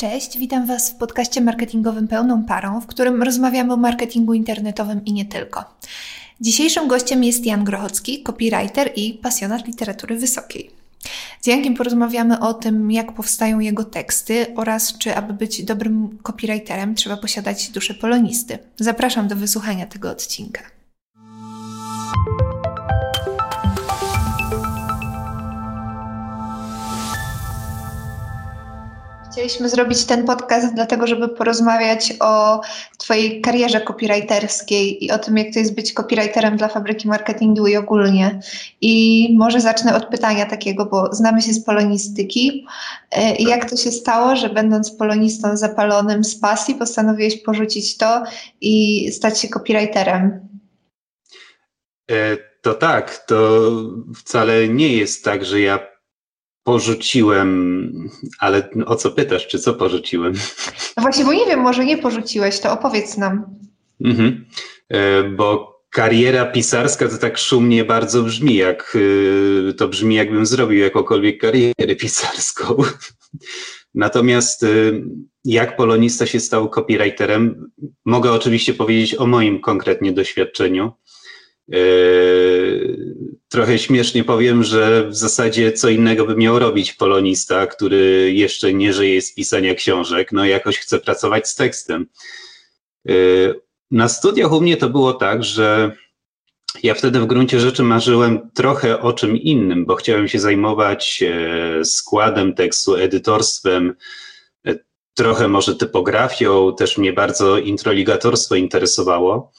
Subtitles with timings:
[0.00, 5.12] Cześć, witam Was w podcaście marketingowym Pełną Parą, w którym rozmawiamy o marketingu internetowym i
[5.12, 5.64] nie tylko.
[6.40, 10.70] Dzisiejszym gościem jest Jan Grochocki, copywriter i pasjonat literatury wysokiej.
[11.40, 16.94] Z Jankiem porozmawiamy o tym, jak powstają jego teksty oraz czy, aby być dobrym copywriterem,
[16.94, 18.58] trzeba posiadać duszę polonisty.
[18.78, 20.79] Zapraszam do wysłuchania tego odcinka.
[29.32, 32.60] Chcieliśmy zrobić ten podcast dlatego, żeby porozmawiać o
[32.98, 37.76] Twojej karierze copywriterskiej i o tym, jak to jest być copywriterem dla fabryki marketingu i
[37.76, 38.40] ogólnie.
[38.80, 42.66] I może zacznę od pytania takiego, bo znamy się z polonistyki.
[43.10, 48.22] E, jak to się stało, że będąc polonistą zapalonym z pasji, postanowiłeś porzucić to
[48.60, 50.48] i stać się copywriterem?
[52.10, 53.70] E, to tak, to
[54.16, 55.90] wcale nie jest tak, że ja
[56.64, 57.92] porzuciłem,
[58.38, 60.32] ale o co pytasz, czy co porzuciłem?
[60.96, 63.44] No właśnie, bo nie wiem, może nie porzuciłeś, to opowiedz nam.
[64.04, 64.44] Mhm.
[64.88, 68.96] E, bo kariera pisarska to tak szumnie bardzo brzmi, jak
[69.70, 72.76] e, to brzmi, jakbym zrobił jakąkolwiek karierę pisarską.
[73.94, 74.66] Natomiast e,
[75.44, 77.70] jak polonista się stał copywriterem,
[78.04, 80.92] mogę oczywiście powiedzieć o moim konkretnie doświadczeniu.
[83.48, 88.92] Trochę śmiesznie powiem, że w zasadzie co innego by miał robić polonista, który jeszcze nie
[88.92, 92.06] żyje z pisania książek, no jakoś chce pracować z tekstem.
[93.90, 95.96] Na studiach u mnie to było tak, że
[96.82, 101.84] ja wtedy w gruncie rzeczy marzyłem trochę o czym innym, bo chciałem się zajmować e,
[101.84, 103.94] składem tekstu, edytorstwem,
[104.66, 104.74] e,
[105.14, 109.52] trochę może typografią, też mnie bardzo introligatorstwo interesowało.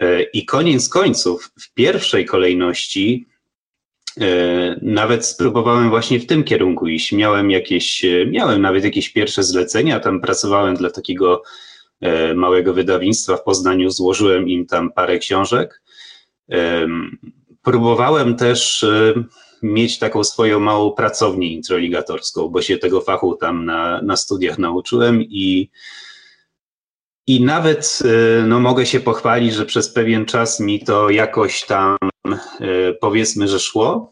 [0.00, 3.26] E, I koniec końców, w pierwszej kolejności,
[4.20, 7.12] e, nawet spróbowałem właśnie w tym kierunku iść.
[7.12, 11.42] Miałem jakieś, e, miałem nawet jakieś pierwsze zlecenia, tam pracowałem dla takiego
[12.34, 15.82] małego wydawnictwa w Poznaniu, złożyłem im tam parę książek.
[17.62, 18.86] Próbowałem też
[19.62, 25.22] mieć taką swoją małą pracownię introligatorską, bo się tego fachu tam na, na studiach nauczyłem
[25.22, 25.70] i
[27.26, 31.96] i nawet y, no, mogę się pochwalić, że przez pewien czas mi to jakoś tam
[32.60, 34.10] y, powiedzmy, że szło.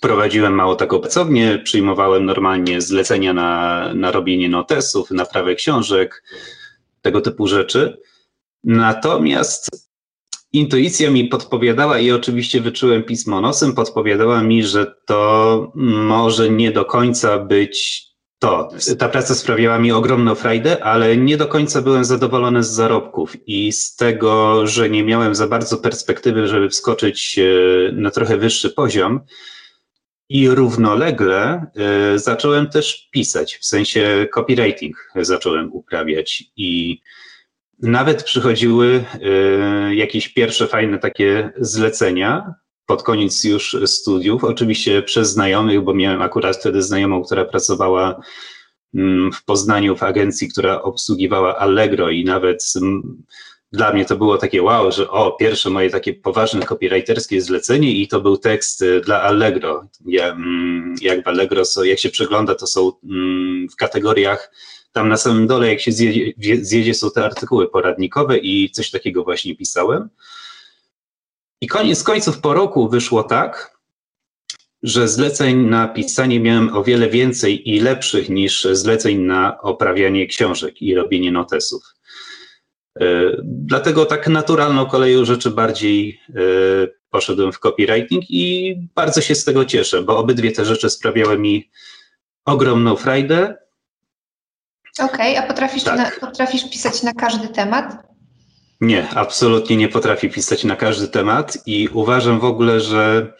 [0.00, 6.24] Prowadziłem mało taką pracownię, przyjmowałem normalnie zlecenia na, na robienie notesów, naprawę książek,
[7.02, 8.00] tego typu rzeczy.
[8.64, 9.88] Natomiast
[10.52, 16.84] intuicja mi podpowiadała i oczywiście wyczułem pismo nosem, podpowiadała mi, że to może nie do
[16.84, 18.08] końca być
[18.38, 18.68] to.
[18.98, 23.72] Ta praca sprawiała mi ogromną frajdę, ale nie do końca byłem zadowolony z zarobków i
[23.72, 27.42] z tego, że nie miałem za bardzo perspektywy, żeby wskoczyć e,
[27.92, 29.20] na trochę wyższy poziom.
[30.30, 37.00] I równolegle e, zacząłem też pisać, w sensie copywriting zacząłem uprawiać i
[37.82, 42.54] nawet przychodziły e, jakieś pierwsze fajne takie zlecenia,
[42.88, 48.20] pod koniec już studiów, oczywiście przez znajomych, bo miałem akurat wtedy znajomą, która pracowała
[48.94, 53.22] mm, w Poznaniu w agencji, która obsługiwała Allegro i nawet mm,
[53.72, 58.08] dla mnie to było takie wow, że o, pierwsze moje takie poważne copywriterskie zlecenie i
[58.08, 59.84] to był tekst y, dla Allegro.
[60.06, 62.92] Ja, mm, jak w Allegro, jak się przegląda, to są
[63.72, 64.52] w kategoriach
[64.92, 66.32] tam na samym dole, jak się zjedzie,
[66.62, 70.08] zjedzie są te artykuły poradnikowe i coś takiego właśnie pisałem.
[71.60, 73.78] I koniec końców po roku wyszło tak,
[74.82, 80.82] że zleceń na pisanie miałem o wiele więcej i lepszych niż zleceń na oprawianie książek
[80.82, 81.82] i robienie notesów.
[83.00, 83.04] E,
[83.42, 86.32] dlatego tak naturalną koleją rzeczy bardziej e,
[87.10, 91.70] poszedłem w copywriting i bardzo się z tego cieszę, bo obydwie te rzeczy sprawiały mi
[92.44, 93.56] ogromną frajdę.
[94.98, 95.96] Okej, okay, a potrafisz, tak.
[95.96, 98.08] na, potrafisz pisać na każdy temat?
[98.80, 103.32] Nie, absolutnie nie potrafię pisać na każdy temat i uważam w ogóle, że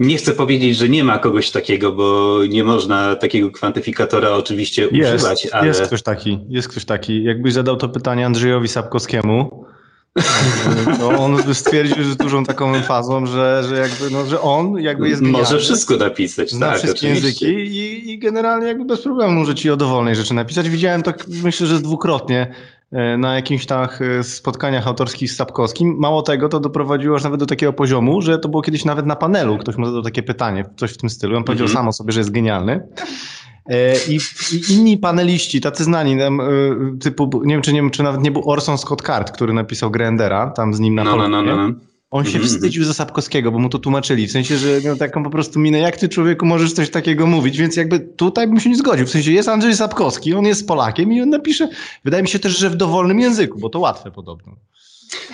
[0.00, 5.14] nie chcę powiedzieć, że nie ma kogoś takiego, bo nie można takiego kwantyfikatora oczywiście jest,
[5.14, 5.66] używać, ale...
[5.66, 7.24] Jest ktoś taki, jest ktoś taki.
[7.24, 9.64] Jakbyś zadał to pytanie Andrzejowi Sapkowskiemu,
[11.00, 15.22] to on stwierdził z dużą taką emfazą, że, że, jakby, no, że on jakby jest
[15.22, 15.42] genialny.
[15.42, 17.52] Może wszystko napisać, zna tak, wszystkie oczywiście.
[17.52, 20.68] języki i, i, generalnie jakby bez problemu może ci o dowolnej rzeczy napisać.
[20.68, 22.54] Widziałem tak, myślę, że dwukrotnie
[23.18, 23.88] na jakimś tam
[24.18, 25.96] e, spotkaniach autorskich z Sapkowskim.
[25.98, 29.16] Mało tego, to doprowadziło aż nawet do takiego poziomu, że to było kiedyś nawet na
[29.16, 29.58] panelu.
[29.58, 31.36] Ktoś mu zadał takie pytanie, coś w tym stylu.
[31.36, 31.78] On powiedział mm -hmm.
[31.78, 32.88] sam o sobie, że jest genialny.
[33.66, 34.16] E, I,
[34.52, 36.40] I, inni paneliści, tacy znani, tam,
[37.00, 39.90] typu, nie wiem, czy, nie wiem, czy nawet nie był Orson Scott Card, który napisał
[39.90, 41.74] Grandera, tam z nim na no, no, no, no, no.
[42.10, 42.44] On się -hmm.
[42.44, 44.26] wstydził za Sapkowskiego, bo mu to tłumaczyli.
[44.26, 47.58] W sensie, że miał taką po prostu minę, jak ty człowieku możesz coś takiego mówić,
[47.58, 49.06] więc jakby tutaj bym się nie zgodził.
[49.06, 51.68] W sensie jest Andrzej Sapkowski, on jest Polakiem i on napisze,
[52.04, 54.56] wydaje mi się też, że w dowolnym języku, bo to łatwe podobno.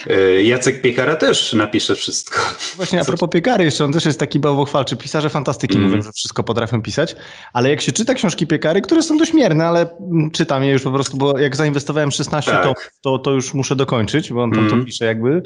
[0.06, 2.38] E, Jacek Piekara też napisze wszystko.
[2.76, 4.96] Właśnie a propos Piekary jeszcze, on też jest taki bałwochwalczy.
[4.96, 5.90] Pisarze fantastyki mm.
[5.90, 7.16] mówią, że wszystko potrafią pisać,
[7.52, 9.86] ale jak się czyta książki Piekary, które są dość mierne, ale
[10.32, 12.62] czytam je już po prostu, bo jak zainwestowałem 16, tak.
[12.64, 14.70] to, to, to już muszę dokończyć, bo on tam mm.
[14.70, 14.86] to mhm.
[14.86, 15.42] pisze jakby.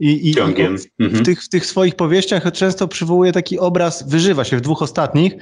[0.00, 0.76] I, i, Ciągiem.
[0.98, 4.60] I w, w, tych, w tych swoich powieściach często przywołuje taki obraz, wyżywa się w
[4.60, 5.32] dwóch ostatnich,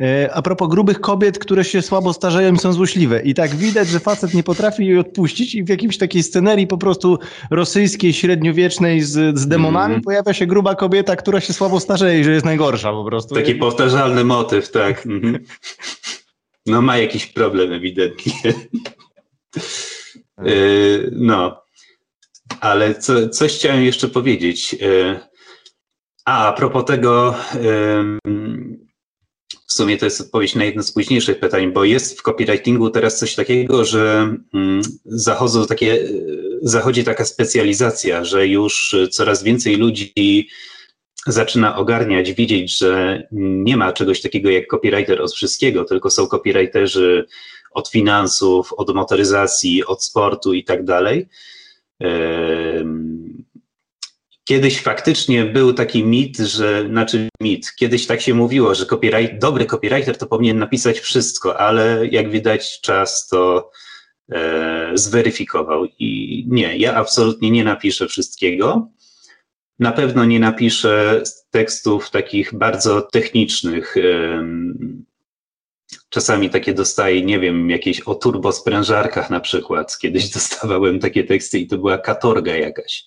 [0.00, 3.22] e, a propos grubych kobiet, które się słabo starzeją i są złośliwe.
[3.22, 6.78] I tak widać, że facet nie potrafi jej odpuścić i w jakimś takiej scenerii po
[6.78, 7.18] prostu
[7.50, 10.02] rosyjskiej, średniowiecznej z, z demonami mm.
[10.02, 13.34] pojawia się gruba kobieta, która się słabo starzeje i że jest najgorsza po prostu.
[13.34, 15.06] Taki powtarzalny motyw, tak.
[15.06, 15.44] Mhm.
[16.66, 18.32] No ma jakiś problem ewidentnie.
[20.38, 20.52] E,
[21.12, 21.62] no,
[22.60, 24.76] ale co, coś chciałem jeszcze powiedzieć.
[24.82, 25.20] E,
[26.24, 27.34] a, a propos tego,
[29.70, 33.18] w sumie to jest odpowiedź na jedno z późniejszych pytań, bo jest w copywritingu teraz
[33.18, 35.98] coś takiego, że mm, zachodzą takie,
[36.62, 40.48] zachodzi taka specjalizacja, że już coraz więcej ludzi
[41.26, 47.26] zaczyna ogarniać, widzieć, że nie ma czegoś takiego jak copywriter od wszystkiego, tylko są copywriterzy
[47.70, 51.28] od finansów, od motoryzacji, od sportu i tak dalej.
[54.44, 59.66] Kiedyś faktycznie był taki mit, że, znaczy mit, kiedyś tak się mówiło, że copyright, dobry
[59.66, 63.70] copywriter to powinien napisać wszystko, ale jak widać czas to
[64.94, 68.88] zweryfikował i nie, ja absolutnie nie napiszę wszystkiego.
[69.78, 73.96] Na pewno nie napiszę tekstów takich bardzo technicznych.
[73.96, 74.44] E,
[76.08, 79.98] czasami takie dostaję, nie wiem, jakieś o turbosprężarkach na przykład.
[79.98, 83.04] Kiedyś dostawałem takie teksty i to była katorga jakaś.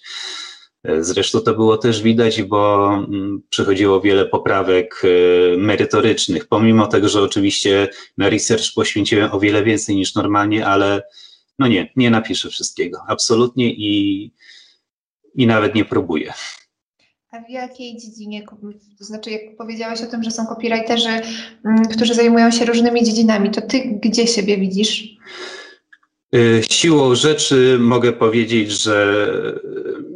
[1.00, 7.21] Zresztą to było też widać, bo mm, przychodziło wiele poprawek e, merytorycznych, pomimo tego, że
[7.21, 7.88] oczywiście
[8.18, 11.03] na research poświęciłem o wiele więcej niż normalnie, ale
[11.59, 14.31] no nie, nie napiszę wszystkiego, absolutnie i,
[15.35, 16.33] i nawet nie próbuję.
[17.31, 18.45] A w jakiej dziedzinie,
[19.00, 21.09] to znaczy jak powiedziałaś o tym, że są copywriterzy,
[21.65, 25.12] mm, którzy zajmują się różnymi dziedzinami, to ty gdzie siebie widzisz?
[26.33, 29.25] E, siłą rzeczy mogę powiedzieć, że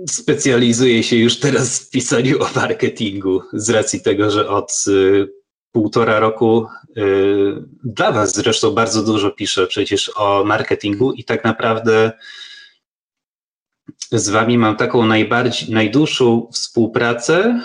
[0.09, 5.27] specjalizuję się już teraz w pisaniu o marketingu, z racji tego, że od y,
[5.71, 6.67] półtora roku
[6.97, 7.03] y,
[7.83, 12.11] dla Was zresztą bardzo dużo piszę przecież o marketingu i tak naprawdę
[14.11, 17.61] z Wami mam taką najbardziej, najdłuższą współpracę,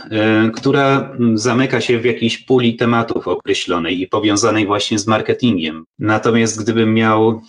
[0.47, 5.85] y, która zamyka się w jakiejś puli tematów określonej i powiązanej właśnie z marketingiem.
[5.99, 7.43] Natomiast gdybym miał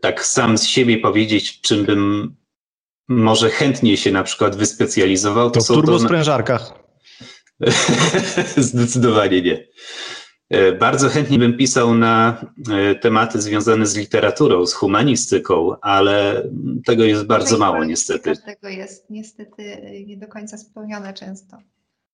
[0.00, 2.34] tak sam z siebie powiedzieć, czym bym
[3.08, 5.50] może chętnie się na przykład wyspecjalizował.
[5.50, 6.68] To, to są w turbosprężarkach.
[6.68, 6.82] To...
[8.62, 9.66] Zdecydowanie nie.
[10.50, 16.48] E, bardzo chętnie bym pisał na e, tematy związane z literaturą, z humanistyką, ale
[16.86, 18.32] tego jest bardzo mało niestety.
[18.36, 21.58] Tego jest niestety nie do końca spełnione często.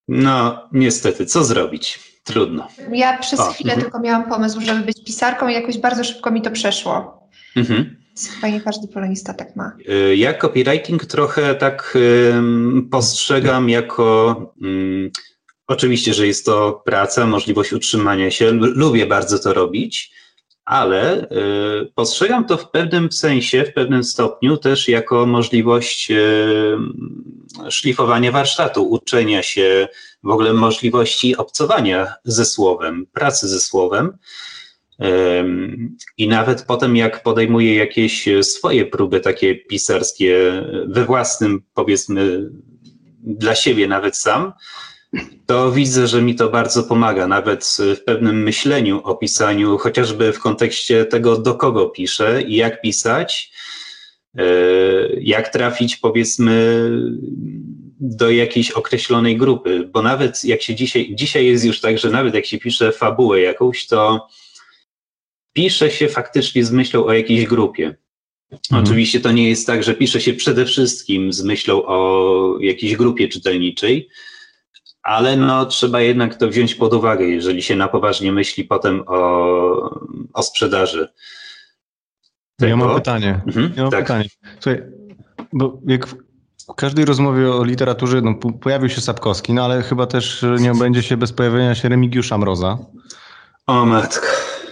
[0.08, 1.98] No, niestety, co zrobić?
[2.24, 2.68] Trudno.
[2.92, 6.30] Ja przez o, chwilę uh tylko miałam pomysł, żeby być pisarką i jakoś bardzo szybko
[6.30, 7.17] mi to przeszło.
[7.56, 7.96] Mhm.
[8.34, 9.72] Chyba nie każdy polonista tak ma.
[9.88, 11.98] Y, ja copywriting trochę tak
[12.90, 14.54] postrzegam jako.
[15.66, 18.50] Oczywiście, że jest to praca, możliwość utrzymania się.
[18.52, 20.12] Lubię bardzo to robić,
[20.64, 26.76] ale y, postrzegam to w pewnym sensie, w pewnym stopniu też jako możliwość y,
[27.70, 29.88] szlifowania warsztatu, uczenia się,
[30.22, 34.18] w ogóle możliwości obcowania ze słowem, pracy ze słowem.
[36.18, 42.50] I nawet potem, jak podejmuję jakieś swoje próby takie pisarskie we własnym, powiedzmy,
[43.22, 44.52] dla siebie nawet sam,
[45.46, 50.40] to widzę, że mi to bardzo pomaga, nawet w pewnym myśleniu o pisaniu, chociażby w
[50.40, 53.52] kontekście tego, do kogo piszę i jak pisać,
[54.38, 54.44] e,
[55.20, 56.90] jak trafić, powiedzmy,
[58.00, 62.34] do jakiejś określonej grupy, bo nawet jak się dzisiaj, dzisiaj jest już tak, że nawet
[62.34, 64.28] jak się pisze fabułę jakąś, to
[65.58, 67.96] pisze się faktycznie z myślą o jakiejś grupie.
[68.52, 68.84] Mhm.
[68.84, 73.28] Oczywiście to nie jest tak, że pisze się przede wszystkim z myślą o jakiejś grupie
[73.28, 74.08] czytelniczej,
[75.02, 79.20] ale no, trzeba jednak to wziąć pod uwagę, jeżeli się na poważnie myśli potem o,
[80.32, 81.08] o sprzedaży.
[82.56, 82.70] Tego.
[82.70, 83.40] Ja mam pytanie.
[83.46, 84.04] Mhm, ja mam tak.
[84.04, 84.28] pytanie.
[84.60, 84.82] Słuchaj,
[85.52, 90.44] bo jak w każdej rozmowie o literaturze no, pojawił się Sapkowski, no ale chyba też
[90.58, 92.78] nie będzie się bez pojawienia się Remigiusza Mroza.
[93.66, 94.26] O matko.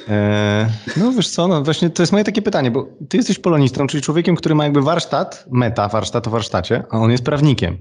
[0.09, 3.87] E, no wiesz co, no właśnie to jest moje takie pytanie, bo ty jesteś polonistą,
[3.87, 7.79] czyli człowiekiem, który ma jakby warsztat, meta, warsztat o warsztacie, a on jest prawnikiem.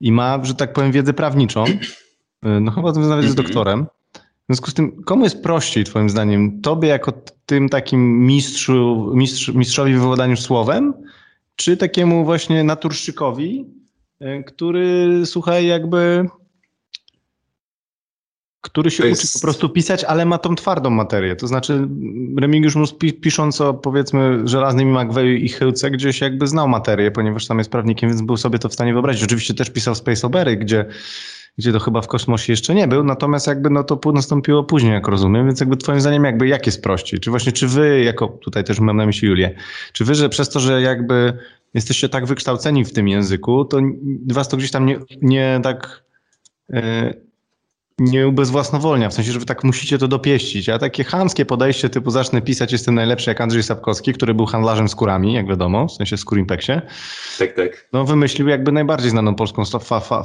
[0.00, 1.64] I ma, że tak powiem, wiedzę prawniczą.
[2.42, 3.86] E, no chyba nawet jest doktorem.
[4.14, 6.60] W związku z tym, komu jest prościej, Twoim zdaniem?
[6.60, 7.12] Tobie, jako
[7.46, 10.94] tym takim mistrzu, mistrz, mistrzowi w wywodaniu słowem,
[11.56, 13.66] czy takiemu właśnie naturszczykowi,
[14.20, 16.28] e, który, słuchaj, jakby
[18.60, 19.24] który się jest...
[19.24, 21.36] uczy po prostu pisać, ale ma tą twardą materię.
[21.36, 21.88] To znaczy
[22.40, 27.58] Remigiusz Mus pisząc o powiedzmy żelaznym Magweju i Chyłce gdzieś jakby znał materię, ponieważ tam
[27.58, 29.24] jest prawnikiem, więc był sobie to w stanie wyobrazić.
[29.24, 30.84] Oczywiście też pisał Space Opery, gdzie,
[31.58, 35.08] gdzie to chyba w kosmosie jeszcze nie był, natomiast jakby no to nastąpiło później, jak
[35.08, 37.20] rozumiem, więc jakby twoim zdaniem jakby jak jest prościej?
[37.20, 39.54] Czy właśnie, czy wy, jako tutaj też mam na myśli Julię,
[39.92, 41.32] czy wy, że przez to, że jakby
[41.74, 43.80] jesteście tak wykształceni w tym języku, to
[44.32, 46.04] was to gdzieś tam nie, nie tak...
[46.68, 47.29] Yy,
[48.00, 50.68] nie ubezwłasnowolnia, w sensie, że wy tak musicie to dopieścić.
[50.68, 54.88] A takie chamskie podejście typu zacznę pisać, jestem najlepszy jak Andrzej Sapkowski, który był handlarzem
[54.88, 56.72] skórami, jak wiadomo, w sensie skórimpeksie.
[57.38, 57.88] Tak, tak.
[57.92, 60.24] No wymyślił jakby najbardziej znaną polską fa, fa,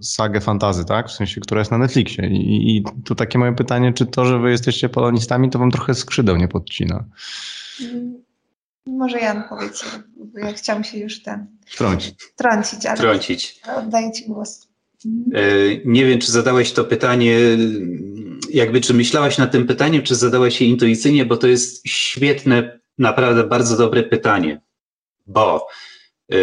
[0.00, 1.08] sagę fantazy, tak?
[1.08, 2.26] W sensie, która jest na Netflixie.
[2.28, 5.94] I, I tu takie moje pytanie, czy to, że wy jesteście polonistami, to wam trochę
[5.94, 7.04] skrzydeł nie podcina?
[8.86, 9.84] Może Jan powiedz,
[10.16, 11.46] bo ja chciałam się już ten...
[11.76, 12.14] Trącić.
[12.36, 13.60] Trącić, ale Trącić.
[13.76, 14.69] oddaję ci głos.
[15.34, 15.40] E,
[15.84, 17.38] nie wiem, czy zadałeś to pytanie,
[18.50, 23.44] jakby czy myślałaś nad tym pytaniem, czy zadałaś je intuicyjnie, bo to jest świetne, naprawdę
[23.44, 24.60] bardzo dobre pytanie,
[25.26, 25.66] bo
[26.32, 26.36] e,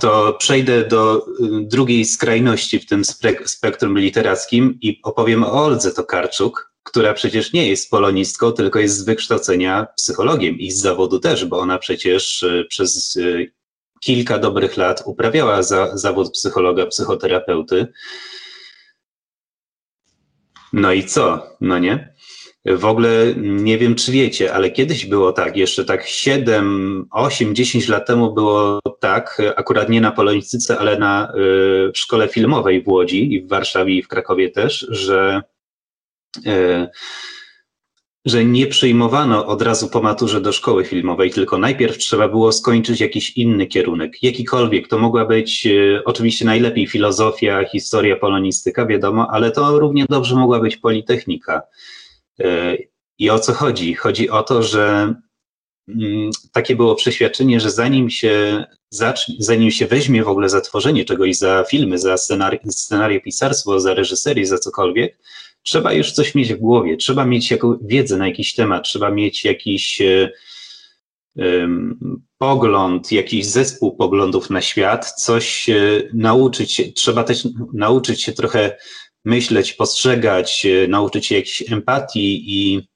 [0.00, 1.26] to przejdę do
[1.62, 3.02] drugiej skrajności w tym
[3.44, 9.04] spektrum literackim i opowiem o Oldze Tokarczuk, która przecież nie jest polonistką, tylko jest z
[9.04, 13.18] wykształcenia psychologiem i z zawodu też, bo ona przecież e, przez
[14.00, 17.86] kilka dobrych lat uprawiała za, zawód psychologa, psychoterapeuty.
[20.72, 21.56] No i co?
[21.60, 22.14] No nie?
[22.64, 27.88] W ogóle nie wiem, czy wiecie, ale kiedyś było tak, jeszcze tak 7, 8, 10
[27.88, 31.32] lat temu było tak, akurat nie na Polonistyce, ale na
[31.88, 35.42] y, szkole filmowej w Łodzi i w Warszawie i w Krakowie też, że
[36.46, 36.88] y,
[38.28, 43.00] że nie przyjmowano od razu po maturze do szkoły filmowej, tylko najpierw trzeba było skończyć
[43.00, 44.88] jakiś inny kierunek, jakikolwiek.
[44.88, 50.60] To mogła być e, oczywiście najlepiej filozofia, historia, polonistyka, wiadomo, ale to równie dobrze mogła
[50.60, 51.62] być politechnika.
[52.40, 52.76] E,
[53.18, 53.94] I o co chodzi?
[53.94, 55.14] Chodzi o to, że
[56.52, 61.36] takie było przeświadczenie, że zanim się zacznie, zanim się weźmie w ogóle za tworzenie czegoś,
[61.36, 65.18] za filmy, za scenari scenarię pisarstwo, za reżyserię, za cokolwiek,
[65.62, 69.44] trzeba już coś mieć w głowie, trzeba mieć jaką wiedzę na jakiś temat, trzeba mieć
[69.44, 70.02] jakiś
[71.36, 75.66] um, pogląd, jakiś zespół poglądów na świat, coś
[76.14, 78.76] nauczyć się, trzeba też nauczyć się trochę
[79.24, 82.88] myśleć, postrzegać, e, nauczyć się jakiejś empatii i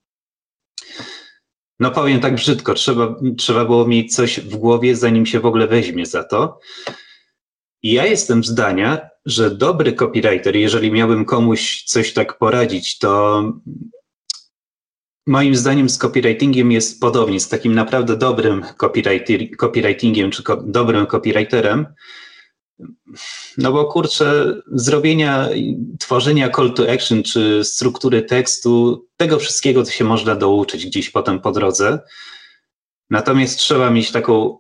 [1.83, 5.67] no powiem tak brzydko, trzeba, trzeba było mieć coś w głowie, zanim się w ogóle
[5.67, 6.59] weźmie za to.
[7.83, 13.43] I ja jestem zdania, że dobry copywriter, jeżeli miałbym komuś coś tak poradzić, to
[15.27, 18.65] moim zdaniem z copywritingiem jest podobnie, z takim naprawdę dobrym
[19.59, 21.87] copywritingiem czy dobrym copywriterem.
[23.59, 25.49] No bo kurczę, zrobienia,
[25.99, 31.41] tworzenia call to action czy struktury tekstu, tego wszystkiego to się można douczyć gdzieś potem
[31.41, 31.99] po drodze.
[33.11, 34.59] Natomiast trzeba mieć taką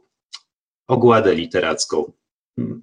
[0.88, 2.12] ogładę literacką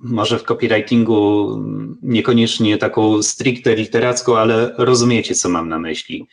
[0.01, 1.57] może w copywritingu
[2.01, 6.27] niekoniecznie taką stricte literacką, ale rozumiecie, co mam na myśli.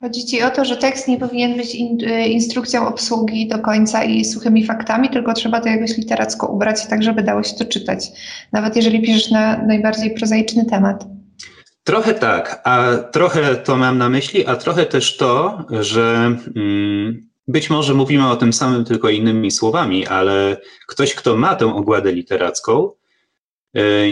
[0.00, 4.04] Chodzi Ci o to, że tekst nie powinien być in, y, instrukcją obsługi do końca
[4.04, 8.10] i suchymi faktami, tylko trzeba to jakoś literacko ubrać, tak żeby dało się to czytać.
[8.52, 11.04] Nawet jeżeli piszesz na najbardziej prozaiczny temat.
[11.84, 17.70] Trochę tak, a trochę to mam na myśli, a trochę też to, że mm, być
[17.70, 22.90] może mówimy o tym samym, tylko innymi słowami, ale ktoś, kto ma tę ogładę literacką,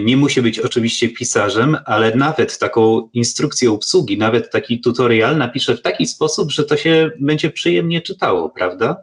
[0.04, 5.82] nie musi być oczywiście pisarzem, ale nawet taką instrukcję obsługi, nawet taki tutorial napisze w
[5.82, 8.96] taki sposób, że to się będzie przyjemnie czytało, prawda?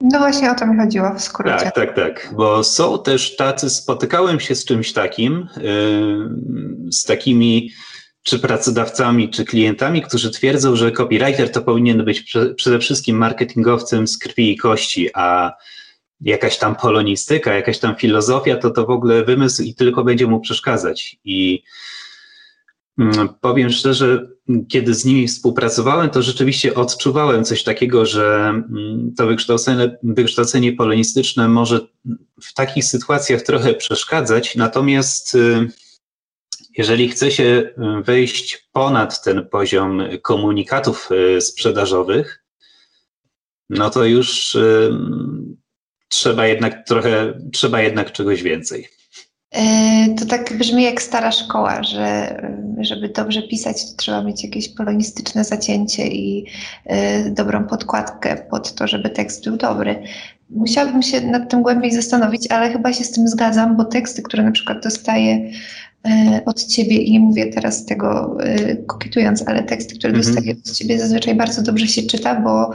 [0.00, 1.58] No właśnie o to mi chodziło w skrócie.
[1.58, 2.34] Tak, tak, tak.
[2.36, 7.70] Bo są też tacy, spotykałem się z czymś takim, yy, z takimi
[8.22, 14.18] czy pracodawcami, czy klientami, którzy twierdzą, że copywriter to powinien być przede wszystkim marketingowcem z
[14.18, 15.52] krwi i kości, a
[16.20, 20.40] jakaś tam polonistyka, jakaś tam filozofia, to to w ogóle wymysł i tylko będzie mu
[20.40, 21.18] przeszkadzać.
[21.24, 21.62] I
[22.98, 24.28] mm, powiem szczerze,
[24.68, 31.48] kiedy z nimi współpracowałem, to rzeczywiście odczuwałem coś takiego, że mm, to wykształcenie, wykształcenie polonistyczne
[31.48, 31.80] może
[32.42, 35.70] w takich sytuacjach trochę przeszkadzać, natomiast y,
[36.78, 41.08] jeżeli chce się wejść ponad ten poziom komunikatów
[41.40, 42.44] sprzedażowych,
[43.70, 44.56] no to już
[46.08, 48.88] trzeba jednak trochę, trzeba jednak czegoś więcej.
[49.50, 52.36] E, to tak brzmi jak stara szkoła, że
[52.80, 56.46] żeby dobrze pisać, to trzeba mieć jakieś polonistyczne zacięcie i
[56.84, 60.02] e, dobrą podkładkę pod to, żeby tekst był dobry.
[60.50, 64.42] Musiałabym się nad tym głębiej zastanowić, ale chyba się z tym zgadzam, bo teksty, które
[64.42, 65.50] na przykład dostaję
[66.46, 68.38] od ciebie i nie mówię teraz tego
[68.86, 70.34] kokietując, ale teksty, które mhm.
[70.34, 72.70] dostaję od ciebie zazwyczaj bardzo dobrze się czyta, bo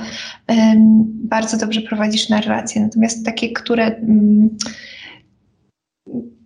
[1.24, 2.82] bardzo dobrze prowadzisz narrację.
[2.82, 4.50] Natomiast takie, które mm,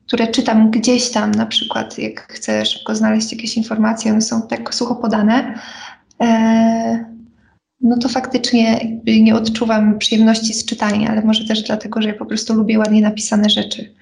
[0.07, 4.75] które czytam gdzieś tam, na przykład jak chcę szybko znaleźć jakieś informacje, one są tak
[4.75, 5.59] sucho podane,
[6.21, 7.05] e,
[7.81, 8.79] no to faktycznie
[9.21, 13.01] nie odczuwam przyjemności z czytania, ale może też dlatego, że ja po prostu lubię ładnie
[13.01, 13.93] napisane rzeczy.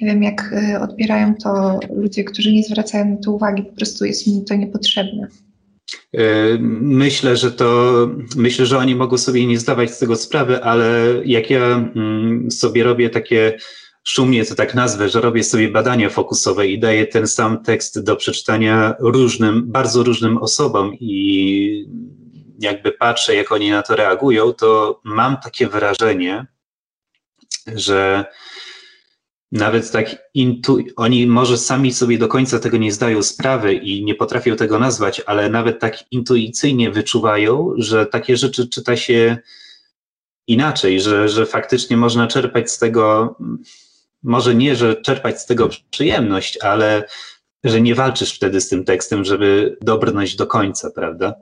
[0.00, 4.04] Nie wiem, jak e, odbierają to ludzie, którzy nie zwracają na to uwagi, po prostu
[4.04, 5.28] jest mi to niepotrzebne.
[6.14, 6.24] E,
[6.80, 7.94] myślę, że to,
[8.36, 12.84] myślę, że oni mogą sobie nie zdawać z tego sprawy, ale jak ja mm, sobie
[12.84, 13.58] robię takie
[14.04, 18.16] szumnie to tak nazwę, że robię sobie badania fokusowe i daję ten sam tekst do
[18.16, 21.86] przeczytania różnym, bardzo różnym osobom i
[22.60, 26.46] jakby patrzę, jak oni na to reagują, to mam takie wrażenie,
[27.74, 28.24] że
[29.52, 30.78] nawet tak intu...
[30.96, 35.22] oni może sami sobie do końca tego nie zdają sprawy i nie potrafią tego nazwać,
[35.26, 39.38] ale nawet tak intuicyjnie wyczuwają, że takie rzeczy czyta się
[40.46, 43.36] inaczej, że, że faktycznie można czerpać z tego
[44.22, 47.04] może nie, że czerpać z tego przyjemność, ale
[47.64, 51.34] że nie walczysz wtedy z tym tekstem, żeby dobrnąć do końca, prawda?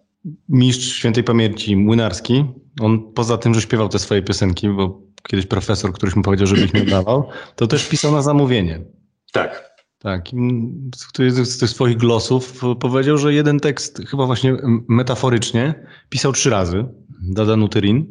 [0.48, 2.44] Mistrz świętej pamięci Młynarski,
[2.80, 6.62] on poza tym, że śpiewał te swoje piosenki, bo kiedyś profesor, któryś mu powiedział, żeby
[6.62, 8.80] ich nie dawał, to też pisał na zamówienie.
[9.32, 9.76] Tak.
[9.98, 10.24] Tak.
[11.44, 14.56] Z tych swoich glosów powiedział, że jeden tekst, chyba właśnie
[14.88, 16.84] metaforycznie, pisał trzy razy.
[17.22, 18.06] Dada Nuterin.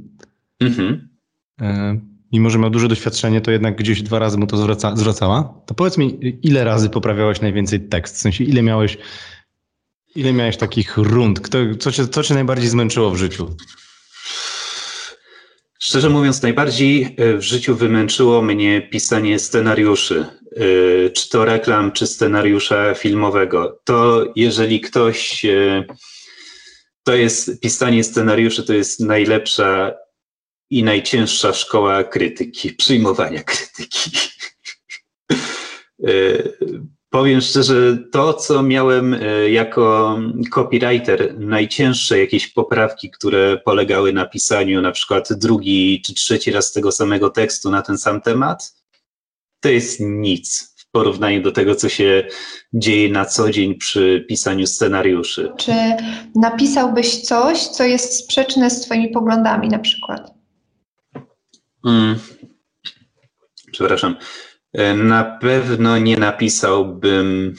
[0.59, 1.09] Mhm.
[1.61, 1.99] E,
[2.31, 5.61] mimo że miał duże doświadczenie, to jednak gdzieś dwa razy mu to zwraca, zwracała.
[5.65, 8.15] To powiedz mi, ile razy poprawiałeś najwięcej tekst?
[8.15, 8.97] W sensie, ile miałeś,
[10.15, 11.39] ile miałeś takich rund?
[11.39, 13.55] Kto, co, cię, co cię najbardziej zmęczyło w życiu?
[15.79, 22.07] Szczerze mówiąc, najbardziej e, w życiu wymęczyło mnie pisanie scenariuszy, e, czy to reklam, czy
[22.07, 23.81] scenariusza filmowego.
[23.83, 25.83] To jeżeli ktoś, e,
[27.03, 29.93] to jest pisanie scenariuszy, to jest najlepsza
[30.69, 34.11] i najcięższa szkoła krytyki, przyjmowania krytyki.
[37.09, 40.17] Powiem szczerze, to co miałem e, jako
[40.51, 46.91] copywriter, najcięższe jakieś poprawki, które polegały na pisaniu na przykład drugi czy trzeci raz tego
[46.91, 48.75] samego tekstu na ten sam temat,
[49.59, 52.27] to jest nic w porównaniu do tego, co się
[52.73, 55.51] dzieje na co dzień przy pisaniu scenariuszy.
[55.57, 55.71] Czy
[56.35, 60.33] napisałbyś coś, co jest sprzeczne z Twoimi poglądami na przykład?
[61.85, 62.15] Mm.
[63.71, 64.15] Przepraszam.
[64.95, 67.53] Na pewno nie napisałbym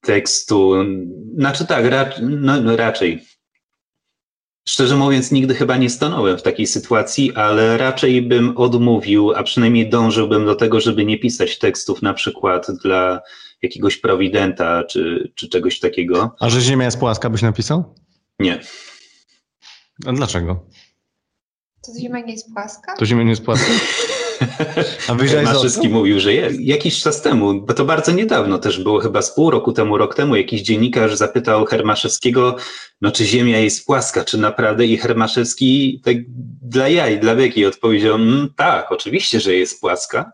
[0.00, 0.74] tekstu.
[1.38, 3.24] Znaczy tak, rac no, no, raczej.
[4.68, 9.88] Szczerze mówiąc, nigdy chyba nie stanąłem w takiej sytuacji, ale raczej bym odmówił, a przynajmniej
[9.88, 13.20] dążyłbym do tego, żeby nie pisać tekstów na przykład dla
[13.62, 16.36] jakiegoś prowidenta czy, czy czegoś takiego.
[16.40, 17.94] A że Ziemia jest płaska, byś napisał?
[18.38, 18.60] Nie.
[20.06, 20.66] A dlaczego?
[21.86, 22.96] To Ziemia nie jest płaska?
[22.96, 23.72] To Ziemia nie jest płaska?
[25.08, 26.60] A Maszewski mówił, że jest.
[26.60, 30.14] Jakiś czas temu, bo to bardzo niedawno też było, chyba z pół roku temu, rok
[30.14, 32.56] temu, jakiś dziennikarz zapytał Hermaszewskiego,
[33.00, 34.86] no czy Ziemia jest płaska, czy naprawdę?
[34.86, 36.16] I Hermaszewski tak
[36.62, 40.32] dla jaj, dla wieki odpowiedział, mm, tak, oczywiście, że jest płaska.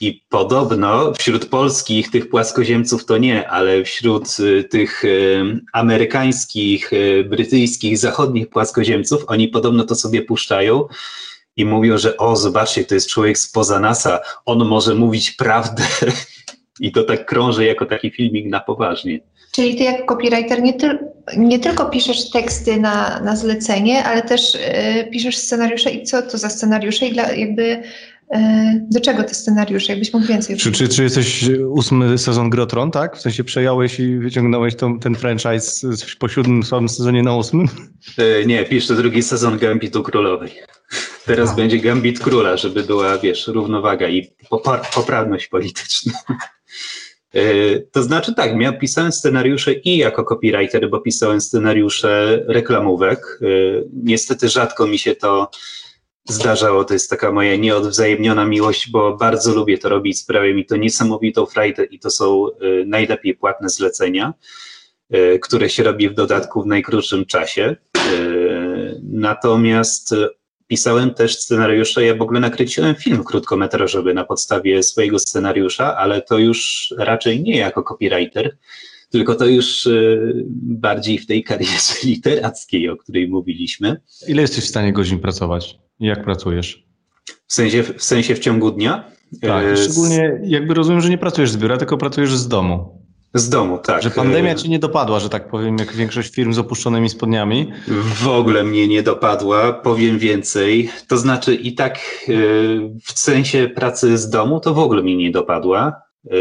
[0.00, 7.24] I podobno wśród polskich tych płaskoziemców to nie, ale wśród y, tych y, amerykańskich, y,
[7.28, 10.88] brytyjskich, zachodnich płaskoziemców oni podobno to sobie puszczają
[11.56, 15.82] i mówią, że o, zobaczcie, to jest człowiek spoza NASA, on może mówić prawdę.
[16.80, 19.20] I to tak krąży jako taki filmik na poważnie.
[19.52, 20.98] Czyli ty jako copywriter nie, ty,
[21.36, 24.58] nie tylko piszesz teksty na, na zlecenie, ale też y,
[25.10, 27.82] piszesz scenariusze i co to za scenariusze i dla, jakby
[28.32, 29.92] E, do czego te scenariusze?
[29.92, 33.16] Jakbyś mógł więcej czy, czy, czy jesteś ósmy sezon Grotron, tak?
[33.16, 35.88] W sensie przejąłeś i wyciągnąłeś tą, ten franchise
[36.18, 37.68] po siódmym słabym sezonie na ósmym?
[38.18, 40.50] E, nie, piszę drugi sezon Gambitu Królowej.
[41.26, 41.56] Teraz no.
[41.56, 44.32] będzie Gambit Króla, żeby była, wiesz, równowaga i
[44.94, 46.12] poprawność polityczna.
[47.34, 53.40] E, to znaczy tak, ja pisałem scenariusze i jako copywriter, bo pisałem scenariusze reklamówek.
[53.92, 55.50] Niestety rzadko mi się to
[56.28, 56.84] zdarzało.
[56.84, 61.46] To jest taka moja nieodwzajemniona miłość, bo bardzo lubię to robić, sprawia mi to niesamowitą
[61.46, 64.34] frajdę i to są y, najlepiej płatne zlecenia,
[65.42, 67.76] które się robi w dodatku w najkrótszym czasie.
[69.02, 70.14] Natomiast
[70.72, 76.38] pisałem też scenariusze, ja w ogóle nakręciłem film krótkometrażowy na podstawie swojego scenariusza, ale to
[76.38, 78.56] już raczej nie jako copywriter,
[79.10, 79.88] tylko to już
[80.56, 84.00] bardziej w tej karierze literackiej, o której mówiliśmy.
[84.28, 85.78] Ile jesteś w stanie godzin pracować?
[86.00, 86.86] Jak pracujesz?
[87.46, 89.12] W sensie, w sensie w ciągu dnia?
[89.40, 93.01] Tak, e, szczególnie jakby rozumiem, że nie pracujesz z biura, tylko pracujesz z domu.
[93.34, 94.02] Z domu, tak.
[94.02, 97.72] Że pandemia ci nie dopadła, że tak powiem, jak większość firm z opuszczonymi spodniami?
[97.88, 100.90] W ogóle mnie nie dopadła, powiem więcej.
[101.08, 102.32] To znaczy i tak e,
[103.04, 106.02] w sensie pracy z domu to w ogóle mnie nie dopadła.
[106.30, 106.36] E,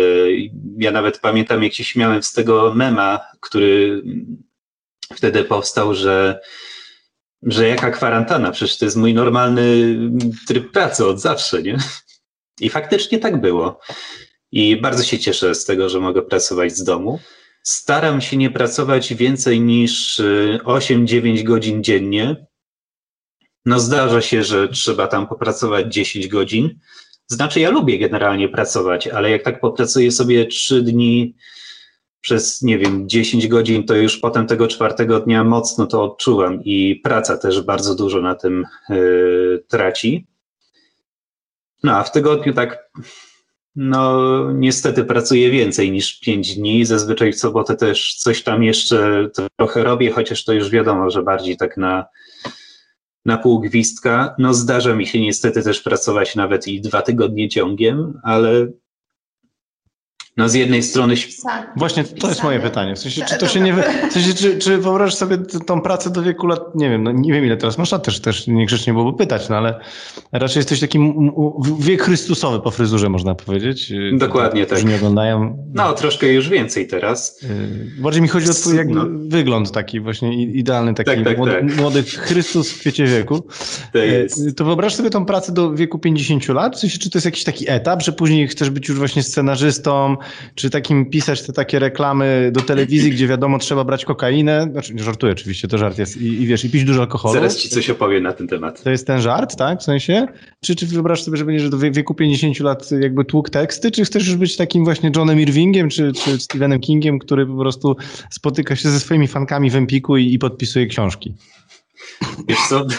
[0.77, 4.03] ja nawet pamiętam, jak się śmiałem z tego mema, który
[5.15, 6.39] wtedy powstał, że
[7.43, 9.97] że jaka kwarantanna, przecież to jest mój normalny
[10.47, 11.77] tryb pracy od zawsze, nie?
[12.59, 13.79] I faktycznie tak było.
[14.51, 17.19] I bardzo się cieszę z tego, że mogę pracować z domu.
[17.63, 20.21] Staram się nie pracować więcej niż
[20.63, 22.45] 8-9 y, godzin dziennie.
[23.65, 26.79] No zdarza się, że trzeba tam popracować 10 godzin.
[27.27, 31.35] Znaczy, ja lubię generalnie pracować, ale jak tak popracuję sobie 3 dni
[32.21, 36.95] przez, nie wiem, 10 godzin, to już potem tego czwartego dnia mocno to odczuwam i
[37.03, 40.27] praca też bardzo dużo na tym yy, traci.
[41.83, 42.91] No a w tygodniu tak,
[43.75, 46.85] no niestety pracuję więcej niż 5 dni.
[46.85, 51.57] Zazwyczaj w sobotę też coś tam jeszcze trochę robię, chociaż to już wiadomo, że bardziej
[51.57, 52.05] tak na,
[53.25, 54.35] na pół gwizdka.
[54.37, 58.67] No zdarza mi się niestety też pracować nawet i dwa tygodnie ciągiem, ale
[60.37, 61.15] no z jednej strony...
[61.75, 62.95] Właśnie to jest moje pytanie.
[62.95, 63.73] W sensie, czy to się nie...
[64.09, 67.33] W sensie, czy, czy wyobrażasz sobie tą pracę do wieku lat, nie wiem, no nie
[67.33, 69.79] wiem ile teraz masz lat, też, też niegrzecznie byłoby pytać, no ale
[70.31, 70.99] raczej jesteś taki
[71.79, 73.93] wiek chrystusowy po fryzurze, można powiedzieć.
[74.13, 74.85] Dokładnie tak.
[74.85, 75.57] nie oglądają.
[75.73, 77.43] No, troszkę już więcej teraz.
[77.43, 79.05] Y, bardziej mi chodzi o twój jakby no.
[79.27, 81.77] wygląd taki właśnie idealny, taki tak, tak, młody, tak.
[81.77, 83.47] młody Chrystus w kwiecie wieku.
[83.93, 84.57] To, y, jest.
[84.57, 86.75] to wyobraź sobie tą pracę do wieku 50 lat?
[86.75, 90.17] W sensie, czy to jest jakiś taki etap, że później chcesz być już właśnie scenarzystą,
[90.55, 94.67] czy takim pisać te takie reklamy do telewizji, gdzie wiadomo, trzeba brać kokainę.
[94.71, 96.17] Znaczy, żartuję oczywiście, to żart jest.
[96.17, 97.33] I, i wiesz, i pić dużo alkoholu.
[97.33, 98.83] Zaraz ci coś opowiem na ten temat.
[98.83, 99.79] To jest ten żart, tak?
[99.79, 100.27] W sensie?
[100.61, 104.27] Czy, czy wyobrażasz sobie, że będziesz do wieku 50 lat jakby tłuk teksty, czy chcesz
[104.27, 107.95] już być takim właśnie Johnem Irvingiem, czy, czy Stephenem Kingiem, który po prostu
[108.29, 111.33] spotyka się ze swoimi fankami w Empiku i, i podpisuje książki?
[112.47, 112.85] Wiesz co?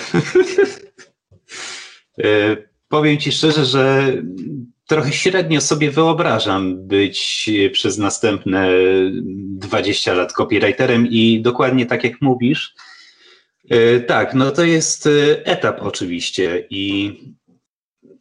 [2.19, 2.57] E,
[2.89, 4.13] powiem ci szczerze, że
[4.93, 8.69] trochę średnio sobie wyobrażam być przez następne
[9.13, 12.75] 20 lat copywriterem i dokładnie tak jak mówisz.
[13.71, 17.13] E, tak, no to jest e, etap oczywiście i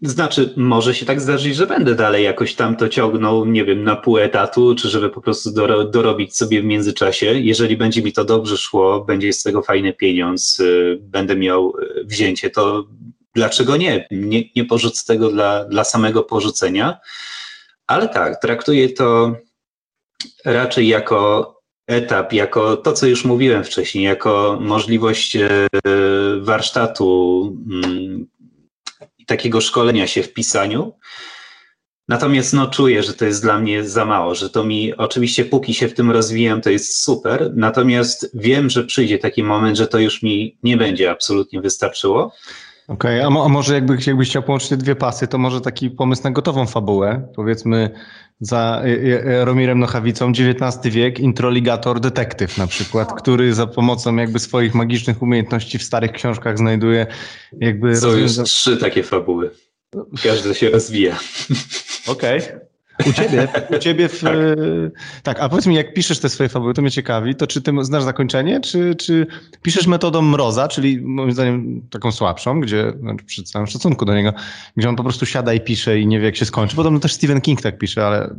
[0.02, 3.96] znaczy może się tak zdarzyć, że będę dalej jakoś tam to ciągnął, nie wiem, na
[3.96, 5.52] pół etatu, czy żeby po prostu
[5.92, 7.26] dorobić sobie w międzyczasie.
[7.26, 10.64] Jeżeli będzie mi to dobrze szło, będzie z tego fajny pieniądz, e,
[11.00, 11.74] będę miał
[12.06, 12.86] wzięcie, to
[13.36, 14.08] dlaczego nie?
[14.12, 17.00] Nie, nie porzucę tego dla, dla samego porzucenia,
[17.88, 19.36] ale tak, traktuję to
[20.46, 25.50] raczej jako etap, jako to, co już mówiłem wcześniej, jako możliwość e,
[26.42, 28.28] warsztatu mm,
[29.18, 30.94] i takiego szkolenia się w pisaniu.
[32.08, 35.74] Natomiast no, czuję, że to jest dla mnie za mało, że to mi oczywiście póki
[35.74, 37.52] się w tym rozwijam, to jest super.
[37.56, 42.34] Natomiast wiem, że przyjdzie taki moment, że to już mi nie będzie absolutnie wystarczyło.
[42.92, 45.62] Okej, okay, a, mo a, może jakby, jakbyś chciał połączyć te dwie pasy, to może
[45.62, 47.90] taki pomysł na gotową fabułę, powiedzmy
[48.40, 48.82] za
[49.24, 55.78] Romirem Nochawicą, XIX wiek, introligator detektyw na przykład, który za pomocą jakby swoich magicznych umiejętności
[55.78, 57.08] w starych książkach znajduje
[57.60, 57.96] jakby...
[57.96, 59.52] Są już trzy takie fabuły.
[60.24, 61.20] Każdy się rozwija.
[62.08, 62.40] Okej.
[62.40, 62.71] Okay.
[63.10, 64.34] U ciebie, u ciebie w, tak.
[65.24, 65.40] tak.
[65.40, 68.04] a powiedz mi, jak piszesz te swoje fabuły, to mnie ciekawi, to czy ty znasz
[68.04, 69.28] zakończenie, czy, czy
[69.62, 74.34] piszesz metodą mroza, czyli moim zdaniem taką słabszą, gdzie, znaczy przy całym szacunku do niego,
[74.78, 76.76] gdzie on po prostu siada i pisze i nie wie, jak się skończy.
[76.76, 78.36] Podobno też Stephen King tak pisze, ale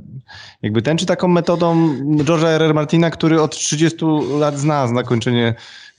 [0.62, 2.62] jakby ten, czy taką metodą George'a R.
[2.62, 2.74] R.
[2.74, 3.98] Martina, który od 30
[4.38, 5.54] lat zna zakończenie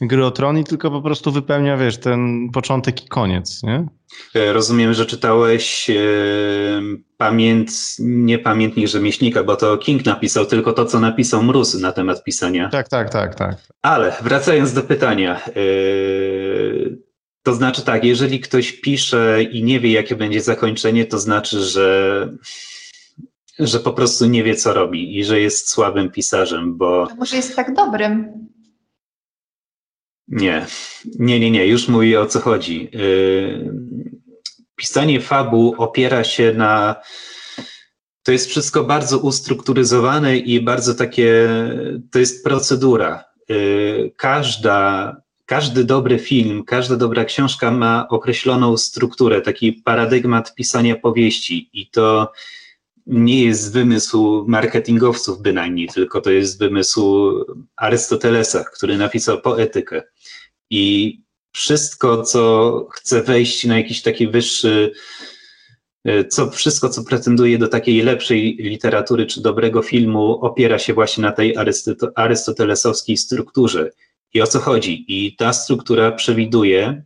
[0.07, 3.87] gry o tron i tylko po prostu wypełnia, wiesz, ten początek i koniec, nie?
[4.35, 5.95] E, rozumiem, że czytałeś e,
[7.17, 12.23] pamięt, nie pamiętnik rzemieślnika, bo to King napisał tylko to, co napisał Mróz na temat
[12.23, 12.69] pisania.
[12.69, 13.55] Tak, tak, tak, tak.
[13.81, 15.41] Ale wracając do pytania.
[15.47, 15.51] E,
[17.43, 22.29] to znaczy tak, jeżeli ktoś pisze i nie wie, jakie będzie zakończenie, to znaczy, że
[23.59, 27.07] że po prostu nie wie, co robi i że jest słabym pisarzem, bo...
[27.11, 28.43] A może jest tak dobrym?
[30.27, 30.65] Nie,
[31.19, 32.89] nie, nie, nie, już mówię o co chodzi.
[32.93, 33.73] Yy,
[34.75, 36.95] pisanie fabuł opiera się na.
[38.23, 41.49] To jest wszystko bardzo ustrukturyzowane i bardzo takie.
[42.11, 43.23] To jest procedura.
[43.51, 51.69] Y, każda, każdy dobry film, każda dobra książka ma określoną strukturę, taki paradygmat pisania powieści
[51.73, 52.31] i to
[53.07, 57.31] nie jest wymysł marketingowców bynajmniej, tylko to jest wymysł
[57.75, 60.03] Arystotelesa, który napisał poetykę.
[60.69, 61.19] I
[61.51, 64.91] wszystko, co chce wejść na jakiś taki wyższy,
[66.05, 71.21] e, co, wszystko, co pretenduje do takiej lepszej literatury czy dobrego filmu, opiera się właśnie
[71.21, 71.55] na tej
[72.15, 73.89] arystotelesowskiej strukturze.
[74.33, 75.05] I o co chodzi?
[75.07, 77.03] I ta struktura przewiduje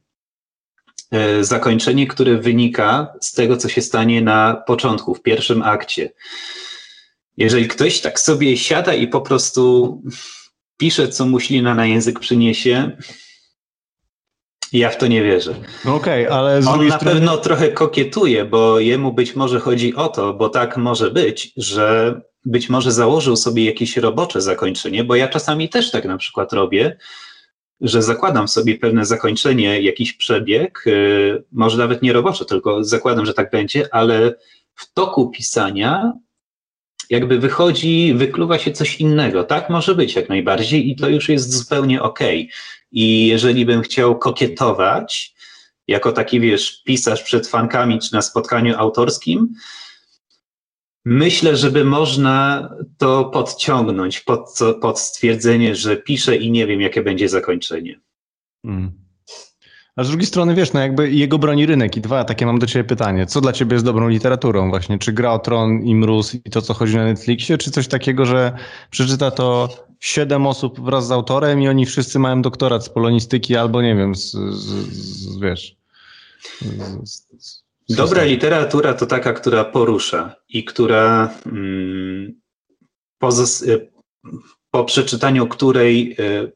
[1.41, 6.13] zakończenie, które wynika z tego, co się stanie na początku, w pierwszym akcie.
[7.37, 10.01] Jeżeli ktoś tak sobie siada i po prostu
[10.77, 12.91] pisze, co mu ślina na język przyniesie,
[14.73, 15.55] ja w to nie wierzę.
[15.85, 17.15] No okej, okay, ale z On na strony...
[17.15, 22.21] pewno trochę kokietuje, bo jemu być może chodzi o to, bo tak może być, że
[22.45, 26.97] być może założył sobie jakieś robocze zakończenie, bo ja czasami też tak na przykład robię,
[27.81, 33.33] że zakładam sobie pewne zakończenie, jakiś przebieg, yy, może nawet nie robocze, tylko zakładam, że
[33.33, 34.35] tak będzie, ale
[34.75, 36.13] w toku pisania
[37.09, 39.43] jakby wychodzi, wykluwa się coś innego.
[39.43, 42.41] Tak może być jak najbardziej i to już jest zupełnie okej.
[42.41, 42.53] Okay.
[42.91, 45.35] I jeżeli bym chciał kokietować,
[45.87, 49.53] jako taki, wiesz, pisarz przed fankami czy na spotkaniu autorskim,
[51.07, 57.29] myślę, żeby można to podciągnąć pod, pod stwierdzenie, że piszę i nie wiem, jakie będzie
[57.29, 57.99] zakończenie.
[58.65, 58.91] Hmm.
[59.95, 61.97] A z drugiej strony, wiesz, no jakby jego broni rynek.
[61.97, 63.25] I dwa, takie mam do ciebie pytanie.
[63.25, 64.99] Co dla ciebie jest dobrą literaturą właśnie?
[64.99, 68.25] Czy Gra o Tron i Mróz i to, co chodzi na Netflixie, czy coś takiego,
[68.25, 68.57] że
[68.89, 73.81] przeczyta to siedem osób wraz z autorem i oni wszyscy mają doktorat z polonistyki albo,
[73.81, 75.77] nie wiem, z, z, z wiesz...
[77.03, 82.41] Z, Dobra literatura to taka, która porusza i która mm,
[84.71, 86.51] po przeczytaniu której y,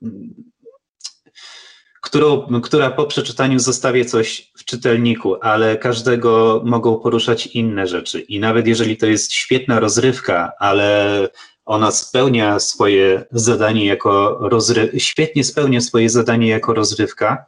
[2.01, 8.19] którą, która po przeczytaniu zostawię coś w czytelniku, ale każdego mogą poruszać inne rzeczy.
[8.19, 11.29] I nawet jeżeli to jest świetna rozrywka, ale
[11.65, 17.45] ona spełnia swoje zadanie jako rozrywka, świetnie spełnia swoje zadanie jako rozrywka,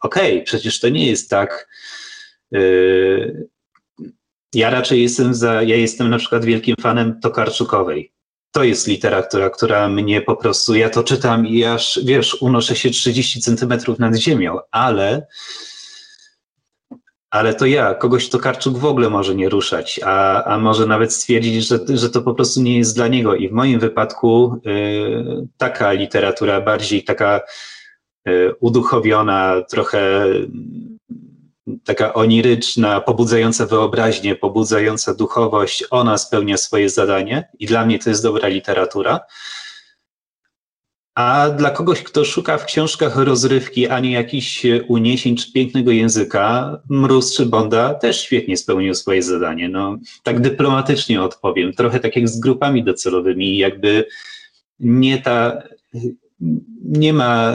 [0.00, 1.68] okej, okay, przecież to nie jest tak.
[2.50, 3.48] Yy,
[4.54, 8.14] ja raczej jestem za, ja jestem na przykład wielkim fanem Tokarczukowej
[8.54, 12.90] to jest literatura, która mnie po prostu, ja to czytam i aż, wiesz, unoszę się
[12.90, 15.26] 30 centymetrów nad ziemią, ale
[17.30, 21.12] ale to ja, kogoś to Karczuk w ogóle może nie ruszać, a, a może nawet
[21.12, 23.34] stwierdzić, że, że to po prostu nie jest dla niego.
[23.34, 27.40] I w moim wypadku y, taka literatura, bardziej taka
[28.28, 30.26] y, uduchowiona, trochę
[31.84, 38.22] taka oniryczna, pobudzająca wyobraźnię, pobudzająca duchowość, ona spełnia swoje zadanie i dla mnie to jest
[38.22, 39.20] dobra literatura.
[41.14, 46.78] A dla kogoś, kto szuka w książkach rozrywki, a nie jakichś uniesień czy pięknego języka,
[46.88, 49.68] Mróz czy Bonda też świetnie spełnił swoje zadanie.
[49.68, 54.06] No, tak dyplomatycznie odpowiem, trochę tak jak z grupami docelowymi, jakby
[54.80, 55.62] nie ta,
[56.84, 57.52] nie ma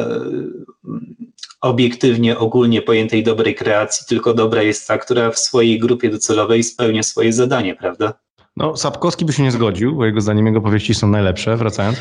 [1.62, 7.04] obiektywnie, ogólnie pojętej dobrej kreacji, tylko dobra jest ta, która w swojej grupie docelowej spełnia
[7.04, 8.14] swoje zadanie, prawda?
[8.58, 11.98] No, Sapkowski by się nie zgodził, bo jego zdaniem jego powieści są najlepsze, wracając.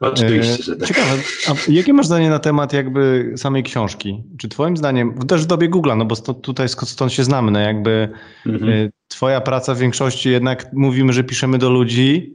[0.00, 0.88] Oczywiście, że tak.
[0.88, 4.24] Ciekawe, a jakie masz zdanie na temat jakby samej książki?
[4.38, 7.60] Czy twoim zdaniem, też w dobie Google'a, no bo stąd, tutaj stąd się znamy, no
[7.60, 8.08] jakby
[8.46, 8.72] mhm.
[8.72, 12.34] E, twoja praca w większości jednak mówimy, że piszemy do ludzi,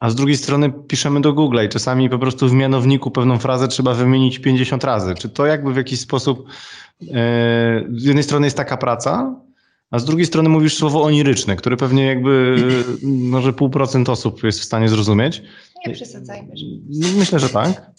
[0.00, 3.68] a z drugiej strony piszemy do Google i czasami po prostu w mianowniku pewną frazę
[3.68, 5.14] trzeba wymienić 50 razy.
[5.14, 6.46] Czy to jakby w jakiś sposób
[7.02, 9.36] e, z jednej strony jest taka praca,
[9.90, 12.56] a z drugiej strony mówisz słowo oniryczne, które pewnie jakby
[13.02, 15.42] może pół procent osób jest w stanie zrozumieć.
[15.86, 16.48] Nie przesadzajmy.
[16.90, 17.90] No, myślę, że tak.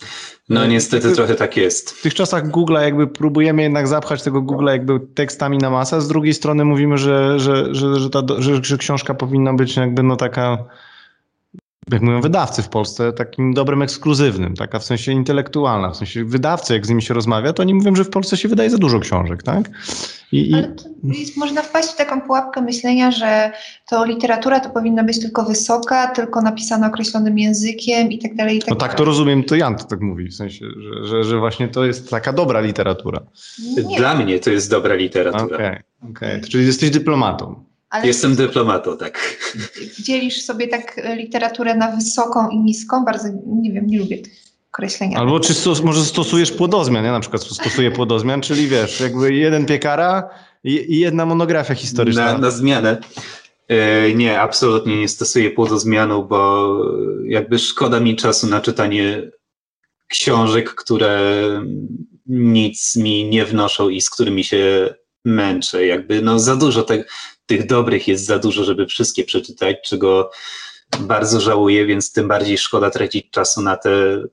[0.50, 1.92] No niestety trochę tak jest.
[1.92, 6.02] W tych czasach Google'a jakby próbujemy jednak zapchać tego Google'a jakby tekstami na masę, a
[6.02, 10.04] z drugiej strony mówimy, że, że, że, że, ta, że, że książka powinna być jakby
[10.04, 10.58] no taka
[11.91, 16.73] jak mówią wydawcy w Polsce, takim dobrym ekskluzywnym, taka w sensie intelektualna, w sensie wydawcy,
[16.73, 19.00] jak z nimi się rozmawia, to oni mówią, że w Polsce się wydaje za dużo
[19.00, 19.69] książek, tak?
[20.32, 20.73] I, Ale
[21.04, 23.52] jest, można wpaść w taką pułapkę myślenia, że
[23.89, 28.58] to literatura to powinna być tylko wysoka, tylko napisana określonym językiem i tak dalej.
[28.58, 31.23] I tak no tak to rozumiem, to Jan to tak mówi, w sensie, że, że,
[31.23, 33.19] że właśnie to jest taka dobra literatura.
[33.86, 33.97] Nie.
[33.97, 35.56] Dla mnie to jest dobra literatura.
[35.56, 35.80] Okej,
[36.12, 36.41] okay, okay.
[36.50, 37.63] czyli jesteś dyplomatą.
[37.89, 39.38] Ale Jestem dyplomatą, tak.
[40.00, 43.06] Dzielisz sobie tak literaturę na wysoką i niską?
[43.06, 44.34] Bardzo, nie wiem, nie lubię tych
[44.71, 45.17] określenia.
[45.17, 49.65] Albo czy stos, może stosujesz płodozmian, ja na przykład stosuję płodozmian, czyli wiesz, jakby jeden
[49.65, 50.30] piekara
[50.63, 52.34] I, jedna monografia historyczna.
[52.34, 52.97] Na, na zmianę.
[53.67, 56.71] E, nie, absolutnie nie stosuję płodozmianu, bo
[57.26, 59.32] jakby szkoda mi czasu na czytanie
[60.08, 61.19] książek, które
[62.26, 64.93] nic mi nie wnoszą i z którymi się
[65.26, 65.86] męczę.
[65.86, 67.04] Jakby no za dużo te,
[67.48, 70.32] tych dobrych jest za dużo, żeby wszystkie przeczytać, czego
[71.00, 74.24] bardzo żałuję, więc tym bardziej szkoda tracić czasu na te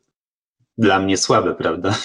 [0.79, 1.99] dla mnie słabe, prawda?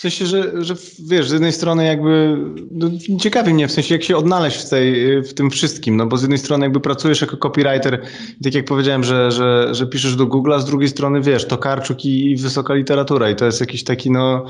[0.00, 0.74] W sensie, że, że
[1.06, 2.36] wiesz, z jednej strony jakby
[2.70, 6.16] no, ciekawi mnie w sensie, jak się odnaleźć w, tej, w tym wszystkim, no bo
[6.16, 8.02] z jednej strony jakby pracujesz jako copywriter,
[8.44, 11.58] tak jak powiedziałem, że, że, że piszesz do Google, a z drugiej strony wiesz, to
[11.58, 14.46] Karczuk i, i wysoka literatura i to jest jakiś taki no,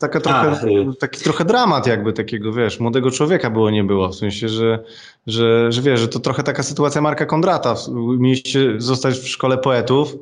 [0.00, 4.08] taka trochę, a, y- taki trochę dramat jakby takiego, wiesz, młodego człowieka było, nie było,
[4.08, 4.84] w sensie, że,
[5.26, 7.74] że, że wiesz, że to trochę taka sytuacja Marka Kondrata,
[8.18, 10.16] mieliście zostać w szkole poetów,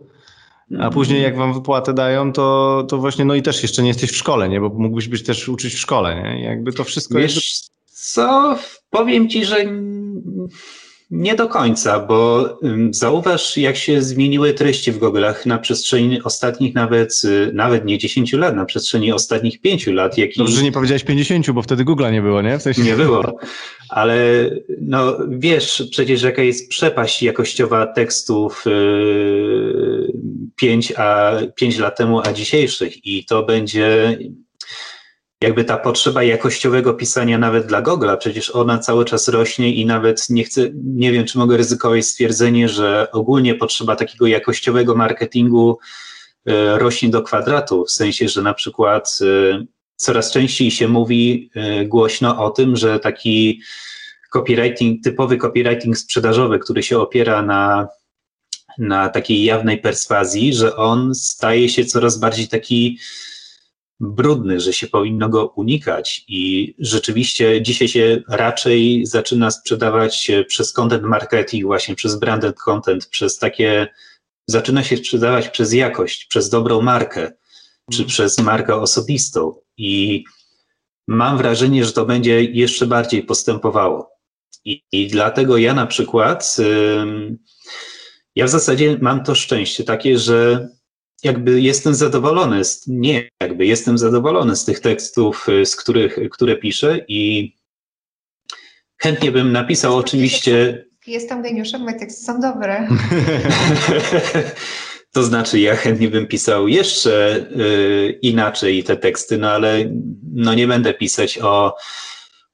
[0.78, 4.11] a później jak wam wypłatę dają, to, to właśnie, no i też jeszcze nie jesteś
[4.11, 4.61] w szkole, nie?
[4.61, 6.42] Bo mógłbyś być też uczyć w szkole, nie?
[6.42, 7.70] Jakby to wszystko Wiesz, jest...
[7.87, 8.59] co?
[8.90, 9.64] Powiem ci, że
[11.11, 12.48] nie do końca, bo
[12.90, 18.33] zauważ, jak się zmieniły treści w Google'ach na przestrzeni ostatnich nawet, y, nawet nie 10
[18.33, 20.18] lat, na przestrzeni ostatnich 5 lat.
[20.18, 20.38] Jaki...
[20.38, 22.59] Dobrze, że nie powiedziałeś 50, bo wtedy Google'a nie było, nie?
[22.59, 22.83] W sensie...
[22.83, 23.38] Nie było,
[23.88, 30.12] ale no wiesz przecież jaka jest przepaść jakościowa tekstów yy,
[30.57, 33.07] 5, a, 5 lat temu, a dzisiejszych.
[33.07, 34.19] I to będzie
[35.43, 40.31] jakby ta potrzeba jakościowego pisania nawet dla Google'a, przecież ona cały czas rośnie i nawet
[40.31, 45.79] nie chcę, nie wiem, czy mogę ryzykować stwierdzenie, że ogólnie potrzeba takiego jakościowego marketingu
[46.47, 49.65] e, rośnie do kwadratu, w sensie, że na przykład e,
[49.97, 53.61] coraz częściej się mówi e, głośno o tym, że taki
[54.31, 57.89] copywriting, typowy copywriting sprzedażowy, który się opiera na,
[58.78, 62.98] na takiej jawnej perswazji, że on staje się coraz bardziej taki
[64.00, 71.02] brudny, że się powinno go unikać i rzeczywiście dzisiaj się raczej zaczyna sprzedawać przez content
[71.02, 73.88] marketing, właśnie przez branded content, przez takie,
[74.46, 77.33] zaczyna się sprzedawać przez jakość, przez dobrą markę,
[77.90, 78.09] czy mhm.
[78.09, 80.24] przez markę osobistą i
[81.09, 84.11] mam wrażenie, że to będzie jeszcze bardziej postępowało.
[84.64, 86.56] I, i dlatego ja na przykład,
[88.37, 90.69] ja w zasadzie mam to szczęście takie, że
[91.23, 96.57] jakby jestem zadowolony, z, nie jakby, jestem zadowolony z tych tekstów, y, z których, które
[96.57, 97.53] piszę i
[98.97, 100.85] chętnie bym napisał oczywiście...
[101.07, 102.85] Jestem geniuszem, moje teksty są dobre.
[105.12, 109.85] to znaczy, ja chętnie bym pisał jeszcze y, inaczej te teksty, no ale
[110.33, 111.77] no nie będę pisać o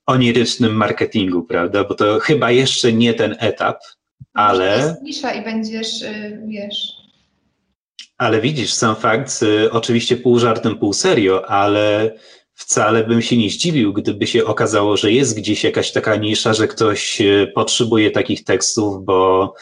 [0.06, 1.84] onirycznym marketingu, prawda?
[1.84, 3.78] Bo to chyba jeszcze nie ten etap,
[4.36, 4.96] ale.
[5.02, 6.96] Nisza i będziesz, y, wiesz,
[8.18, 12.14] ale widzisz, sam fakt, y, oczywiście pół żartem, pół serio, ale
[12.54, 16.68] wcale bym się nie zdziwił, gdyby się okazało, że jest gdzieś jakaś taka nisza, że
[16.68, 19.54] ktoś y, potrzebuje takich tekstów, bo,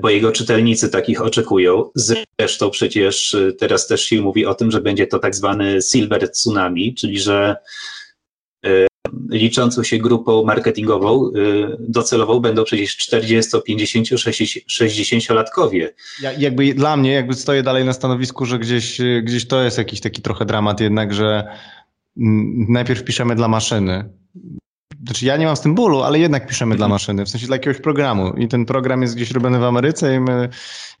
[0.00, 1.90] bo jego czytelnicy takich oczekują.
[1.94, 6.94] Zresztą przecież teraz też się mówi o tym, że będzie to tak zwany silver tsunami,
[6.94, 7.56] czyli że
[9.32, 15.88] liczącą się grupą marketingową y, docelową będą przecież 40, 50, 60-latkowie.
[16.22, 20.00] Ja, jakby dla mnie, jakby stoję dalej na stanowisku, że gdzieś, gdzieś to jest jakiś
[20.00, 21.44] taki trochę dramat jednak, że
[22.16, 24.04] mm, najpierw piszemy dla maszyny,
[25.04, 27.56] znaczy ja nie mam z tym bólu, ale jednak piszemy dla maszyny, w sensie dla
[27.56, 30.48] jakiegoś programu i ten program jest gdzieś robiony w Ameryce i, my,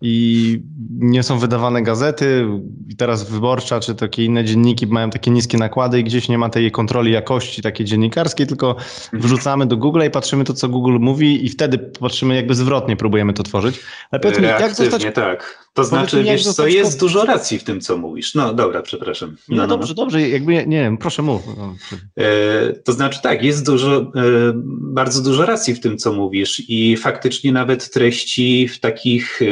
[0.00, 0.60] i
[0.90, 2.46] nie są wydawane gazety
[2.88, 6.48] i teraz Wyborcza czy takie inne dzienniki mają takie niskie nakłady i gdzieś nie ma
[6.48, 9.22] tej kontroli jakości takiej dziennikarskiej, tylko mhm.
[9.22, 13.32] wrzucamy do Google i patrzymy to, co Google mówi i wtedy patrzymy jakby zwrotnie, próbujemy
[13.32, 13.80] to tworzyć.
[14.10, 15.06] Ale powiedz mi, jak zostać...
[15.14, 15.68] tak.
[15.74, 18.34] To znaczy, wiesz co, jest dużo racji w tym, co mówisz.
[18.34, 19.36] No dobra, przepraszam.
[19.48, 20.02] No, no, no dobrze, no.
[20.02, 21.42] dobrze, jakby, nie wiem, proszę mów.
[22.18, 24.02] E, to znaczy tak, jest dużo, e,
[24.80, 29.46] bardzo dużo racji w tym, co mówisz i faktycznie nawet treści w takich e,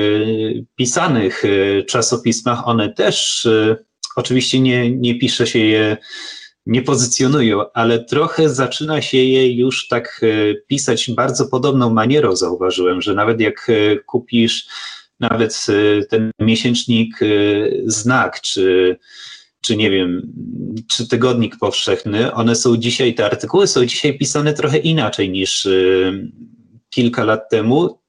[0.77, 1.43] pisanych
[1.89, 3.49] czasopismach, one też,
[4.17, 5.97] oczywiście nie, nie pisze się je
[6.67, 10.21] nie pozycjonują, ale trochę zaczyna się je już tak
[10.67, 13.71] pisać bardzo podobną manierą, zauważyłem, że nawet jak
[14.07, 14.67] kupisz
[15.21, 18.97] nawet y, ten miesięcznik y, Znak, czy,
[19.61, 20.33] czy nie wiem,
[20.89, 26.31] czy Tygodnik Powszechny, one są dzisiaj, te artykuły są dzisiaj pisane trochę inaczej niż y,
[26.91, 28.01] kilka lat temu.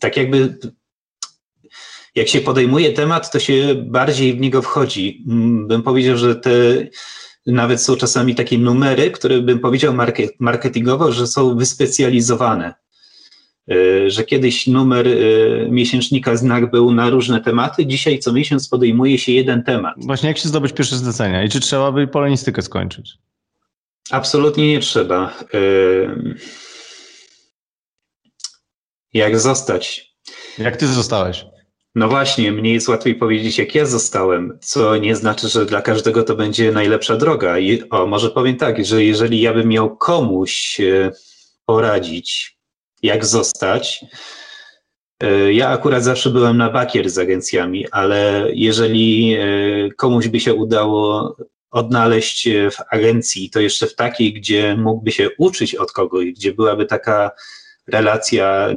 [0.00, 0.58] Tak jakby
[2.14, 5.24] jak się podejmuje temat, to się bardziej w niego wchodzi.
[5.28, 6.50] Mm, bym powiedział, że te
[7.46, 9.94] nawet są czasami takie numery, które bym powiedział
[10.38, 12.74] marketingowo, że są wyspecjalizowane.
[13.70, 15.10] E, że kiedyś numer e,
[15.70, 19.94] miesięcznika Znak był na różne tematy, dzisiaj co miesiąc podejmuje się jeden temat.
[19.96, 23.18] Właśnie jak się zdobyć pierwsze zlecenia i czy trzeba by polonistykę skończyć?
[24.10, 25.34] Absolutnie nie trzeba.
[29.14, 30.14] Jak zostać?
[30.58, 31.46] Jak ty zostałeś?
[31.94, 36.22] No właśnie, mnie jest łatwiej powiedzieć, jak ja zostałem, co nie znaczy, że dla każdego
[36.22, 37.56] to będzie najlepsza droga.
[37.90, 41.12] o, może powiem tak, że jeżeli ja bym miał komuś e,
[41.66, 42.58] poradzić,
[43.04, 44.04] jak zostać,
[45.22, 49.46] e, ja akurat zawsze byłem na bakier z agencjami, ale jeżeli e,
[49.96, 51.36] komuś by się udało
[51.70, 56.86] odnaleźć w agencji, to jeszcze w takiej, gdzie mógłby się uczyć od kogoś, gdzie byłaby
[56.86, 57.30] taka
[57.86, 58.74] relacja,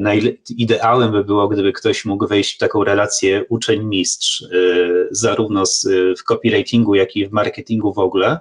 [0.58, 5.64] ideałem by było, gdyby ktoś mógł wejść w taką relację uczeń-mistrz, y, zarówno
[6.20, 8.40] w copywritingu, jak i w marketingu w ogóle,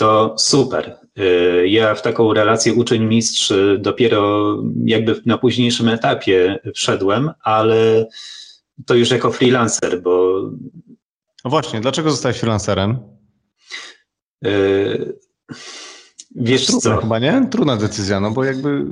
[0.00, 0.96] to super.
[1.18, 8.08] Y, ja w taką relację uczeń-mistrz dopiero jakby na późniejszym etapie wszedłem, ale
[8.86, 10.42] to już jako freelancer, bo.
[11.44, 12.98] No właśnie, dlaczego zostałeś freelancerem?
[14.42, 15.18] Yy,
[16.34, 17.00] Wiesz Trudna co?
[17.00, 17.48] chyba, nie?
[17.50, 18.84] Trudna decyzja, no bo jakby...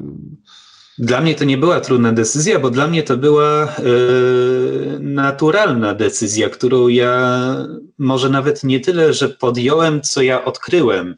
[0.98, 6.48] Dla mnie to nie była trudna decyzja, bo dla mnie to była yy, naturalna decyzja,
[6.48, 7.56] którą ja
[7.98, 11.16] może nawet nie tyle, że podjąłem, co ja odkryłem,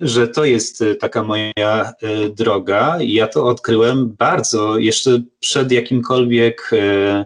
[0.00, 2.98] że to jest e, taka moja y, droga.
[3.00, 7.24] Ja to odkryłem bardzo jeszcze przed jakimkolwiek, y,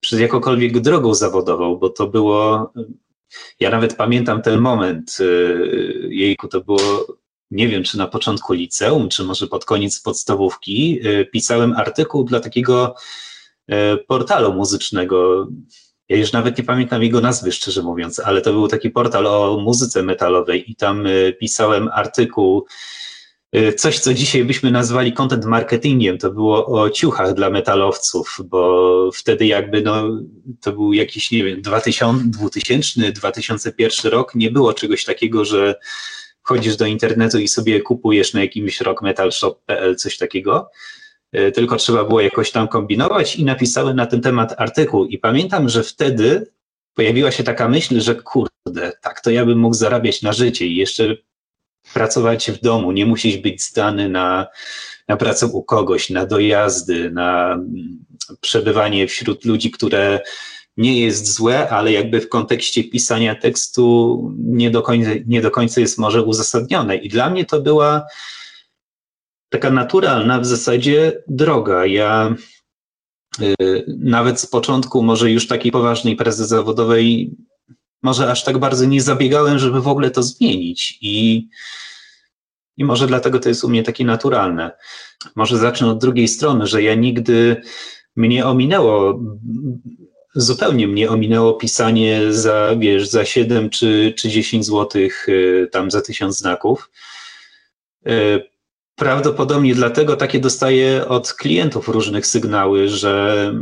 [0.00, 2.72] przed jakąkolwiek drogą zawodową, bo to było.
[3.60, 6.78] Ja nawet pamiętam ten moment, y, jejku, to było
[7.52, 12.40] nie wiem, czy na początku liceum, czy może pod koniec podstawówki, y, pisałem artykuł dla
[12.40, 12.94] takiego
[13.70, 13.74] y,
[14.08, 15.48] portalu muzycznego.
[16.08, 19.60] Ja już nawet nie pamiętam jego nazwy, szczerze mówiąc, ale to był taki portal o
[19.64, 22.66] muzyce metalowej i tam y, pisałem artykuł,
[23.76, 26.18] coś, co dzisiaj byśmy nazwali content marketingiem.
[26.18, 30.08] To było o ciuchach dla metalowców, bo wtedy jakby no,
[30.60, 35.74] to był jakiś, nie wiem, 2000, 2000 2001 rok, nie było czegoś takiego, że
[36.44, 40.70] wchodzisz do internetu i sobie kupujesz na jakimś rockmetalshop.pl coś takiego,
[41.32, 45.06] e, tylko trzeba było jakoś tam kombinować i napisałem na ten temat artykuł.
[45.06, 46.46] I pamiętam, że wtedy
[46.94, 50.76] pojawiła się taka myśl, że kurde, tak to ja bym mógł zarabiać na życie i
[50.76, 51.16] jeszcze
[51.94, 54.46] pracować w domu, nie musisz być zdany na,
[55.08, 58.04] na pracę u kogoś, na dojazdy, na mm,
[58.40, 60.20] przebywanie wśród ludzi, które
[60.76, 65.80] nie jest złe, ale jakby w kontekście pisania tekstu nie do końca, nie do końca
[65.80, 66.96] jest może uzasadnione.
[66.96, 68.06] I dla mnie to była
[69.48, 71.86] taka naturalna w zasadzie droga.
[71.86, 72.34] Ja
[73.40, 77.36] y, nawet z początku, może już takiej poważnej pracy zawodowej,
[78.02, 80.98] może aż tak bardzo nie zabiegałem, żeby w ogóle to zmienić.
[81.00, 81.48] I,
[82.76, 84.70] i może dlatego to jest u mnie takie naturalne.
[85.36, 87.62] Może zacznę od drugiej strony, że ja nigdy
[88.16, 89.20] mnie ominęło
[90.34, 96.02] zupełnie mnie ominęło pisanie za, wiesz, za 7 czy, czy 10 złotych y, tam za
[96.02, 96.90] tysiąc znaków.
[98.06, 98.42] Y,
[98.96, 103.54] prawdopodobnie dlatego takie dostaję od klientów różnych sygnały, że,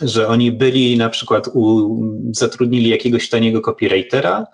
[0.00, 1.96] że oni byli na przykład u,
[2.32, 4.46] zatrudnili jakiegoś taniego copywritera,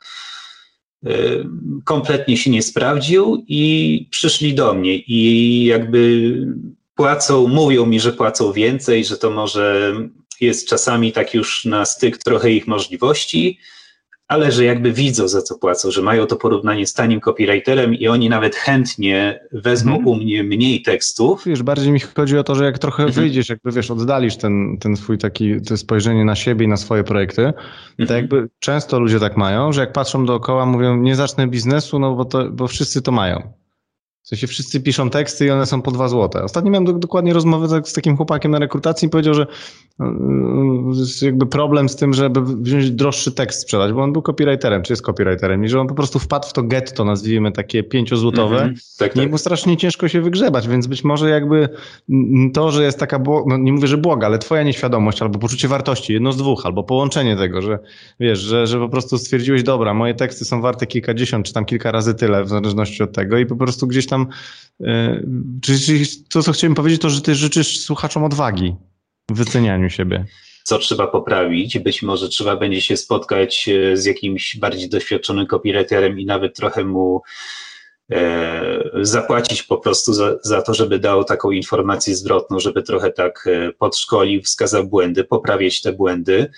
[1.07, 1.45] y,
[1.85, 6.33] kompletnie się nie sprawdził i przyszli do mnie i jakby
[6.95, 9.95] płacą, mówią mi, że płacą więcej, że to może
[10.43, 13.59] jest czasami tak już na styk trochę ich możliwości,
[14.29, 18.09] ale że jakby widzą za co płacą, że mają to porównanie z tanim copywriterem i
[18.09, 20.09] oni nawet chętnie wezmą mhm.
[20.09, 21.45] u mnie mniej tekstów.
[21.47, 23.23] Wiesz, bardziej mi chodzi o to, że jak trochę mhm.
[23.23, 27.05] wyjdziesz, jakby wiesz, oddalisz ten, ten swój taki to spojrzenie na siebie i na swoje
[27.05, 28.09] projekty, mhm.
[28.09, 32.15] to jakby często ludzie tak mają, że jak patrzą dookoła, mówią, nie zacznę biznesu, no
[32.15, 33.62] bo, to, bo wszyscy to mają.
[34.23, 36.43] W sensie wszyscy piszą teksty i one są po dwa złote.
[36.43, 39.47] Ostatnio miałem do, dokładnie rozmowę tak z takim chłopakiem na rekrutacji i powiedział, że
[40.95, 44.93] jest jakby problem z tym, żeby wziąć droższy tekst sprzedać, bo on był copywriterem, czy
[44.93, 48.75] jest copywriterem i że on po prostu wpadł w to getto, nazwijmy takie pięciozłotowe mm
[48.75, 48.99] -hmm.
[48.99, 49.25] tak, tak.
[49.25, 51.69] i mu strasznie ciężko się wygrzebać, więc być może jakby
[52.55, 56.13] to, że jest taka, no nie mówię, że błoga, ale twoja nieświadomość albo poczucie wartości,
[56.13, 57.79] jedno z dwóch, albo połączenie tego, że
[58.21, 61.93] wiesz, że, że po prostu stwierdziłeś, dobra, moje teksty są warte kilkadziesiąt, czy tam kilka
[61.93, 64.29] razy tyle, w zależności od tego i po prostu gdzieś tam
[64.83, 65.23] E,
[65.63, 68.75] czyli to, co chciałem powiedzieć, to, że ty życzysz słuchaczom odwagi
[69.31, 70.25] w wycenianiu siebie.
[70.65, 71.79] Co trzeba poprawić?
[71.79, 76.85] Być może trzeba będzie się spotkać e, z jakimś bardziej doświadczonym copywriterem i nawet trochę
[76.85, 77.23] mu
[78.13, 83.49] e, zapłacić po prostu za, za, to, żeby dał taką informację zwrotną, żeby trochę tak
[83.79, 86.51] podszkolił, wskazał błędy, poprawiać te błędy.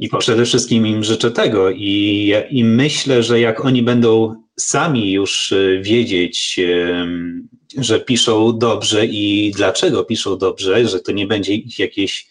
[0.00, 5.52] I przede wszystkim im życzę tego i, i myślę, że jak oni będą sami już
[5.52, 6.60] e, wiedzieć,
[7.78, 12.28] że piszą dobrze i dlaczego piszą dobrze, że to nie będzie ich jakieś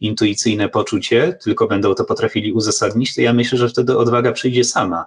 [0.00, 5.06] intuicyjne poczucie, tylko będą to potrafili uzasadnić, to ja myślę, że wtedy odwaga przyjdzie sama.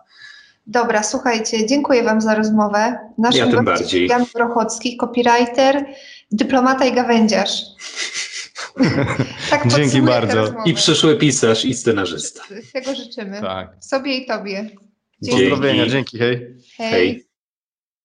[0.67, 2.97] Dobra, słuchajcie, dziękuję Wam za rozmowę.
[3.17, 4.07] Naszym ja tym bardziej.
[4.07, 5.85] Jan Prochocki, copywriter,
[6.31, 7.51] dyplomata i gawędziarz.
[9.49, 10.53] tak Dzięki bardzo.
[10.65, 12.43] I przyszły pisarz i scenarzysta.
[12.73, 13.41] Tego życzymy.
[13.41, 13.77] Tak.
[13.79, 14.69] Sobie i Tobie.
[15.21, 15.49] Dzięki.
[15.49, 16.55] Pozdrowienia, dzięki, hej.
[16.77, 16.91] Hej.
[16.91, 17.32] hej.